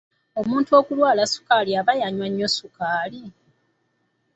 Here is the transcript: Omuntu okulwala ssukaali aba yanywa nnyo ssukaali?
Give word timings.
Omuntu 0.39 0.69
okulwala 0.79 1.23
ssukaali 1.27 1.71
aba 1.79 1.93
yanywa 2.01 2.27
nnyo 2.29 2.47
ssukaali? 2.51 3.23